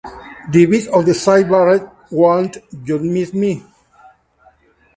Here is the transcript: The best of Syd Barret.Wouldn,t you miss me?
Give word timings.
The 0.49 0.65
best 0.65 0.87
of 0.87 1.03
Syd 1.15 1.47
Barret.Wouldn,t 1.47 2.57
you 2.87 2.97
miss 2.97 3.35
me? 3.35 3.63